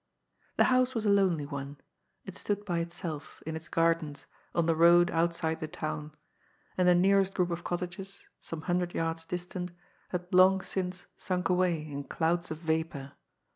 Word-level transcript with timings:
The 0.57 0.63
house 0.63 0.95
was 0.95 1.05
a 1.05 1.11
lonely 1.11 1.45
one. 1.45 1.77
It 2.25 2.33
stood 2.35 2.65
by 2.65 2.79
itself, 2.79 3.43
in 3.45 3.55
its 3.55 3.67
gardens, 3.67 4.25
on 4.55 4.65
the 4.65 4.75
road 4.75 5.11
outside 5.11 5.59
the 5.59 5.67
town; 5.67 6.15
and 6.75 6.87
the 6.87 6.95
nearest 6.95 7.35
group 7.35 7.51
of 7.51 7.63
cottages, 7.63 8.27
soii^e 8.41 8.63
hundred 8.63 8.95
yards 8.95 9.27
distant, 9.27 9.69
had 10.09 10.33
long 10.33 10.61
since 10.61 11.05
sunk 11.17 11.49
away 11.49 11.87
in 11.87 12.05
clouds 12.05 12.49
of 12.49 12.57
vapour. 12.57 13.11